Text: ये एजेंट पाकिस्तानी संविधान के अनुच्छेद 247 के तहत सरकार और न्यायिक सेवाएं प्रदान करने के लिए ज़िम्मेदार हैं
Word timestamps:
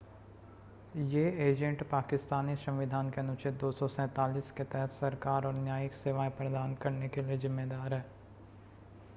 ये 1.09 1.25
एजेंट 1.41 1.83
पाकिस्तानी 1.89 2.55
संविधान 2.55 3.09
के 3.09 3.21
अनुच्छेद 3.21 3.59
247 3.63 4.49
के 4.51 4.63
तहत 4.63 4.91
सरकार 4.93 5.47
और 5.47 5.53
न्यायिक 5.55 5.93
सेवाएं 5.95 6.29
प्रदान 6.31 6.75
करने 6.75 7.09
के 7.09 7.21
लिए 7.21 7.37
ज़िम्मेदार 7.37 7.93
हैं 7.93 8.05